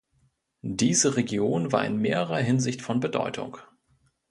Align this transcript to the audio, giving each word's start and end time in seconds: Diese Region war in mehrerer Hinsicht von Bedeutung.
Diese 0.63 1.15
Region 1.15 1.71
war 1.71 1.85
in 1.85 1.99
mehrerer 2.01 2.39
Hinsicht 2.39 2.81
von 2.81 2.99
Bedeutung. 2.99 3.57